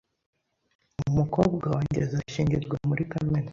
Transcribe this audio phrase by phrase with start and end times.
[1.09, 3.49] Umukobwa wanjye azashyingirwa muri Kamena.